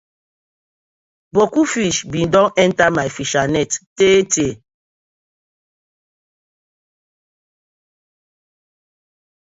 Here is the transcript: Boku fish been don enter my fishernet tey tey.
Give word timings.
Boku 1.33 1.61
fish 1.73 1.97
been 2.11 2.27
don 2.33 2.47
enter 2.65 2.87
my 2.97 3.07
fishernet 3.15 3.71
tey 3.97 4.17
tey. 4.33 4.51